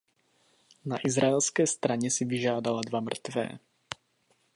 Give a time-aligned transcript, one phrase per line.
[0.85, 3.49] Na izraelské straně si vyžádala dva mrtvé.